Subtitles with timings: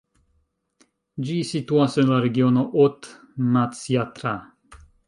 [1.27, 4.39] Ĝi situas en la regiono Haute-Matsiatra.